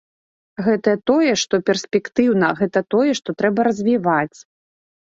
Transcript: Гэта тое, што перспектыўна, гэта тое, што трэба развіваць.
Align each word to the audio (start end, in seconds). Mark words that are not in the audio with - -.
Гэта 0.67 0.93
тое, 1.09 1.31
што 1.43 1.55
перспектыўна, 1.69 2.51
гэта 2.63 2.85
тое, 2.97 3.07
што 3.23 3.29
трэба 3.43 3.71
развіваць. 3.73 4.39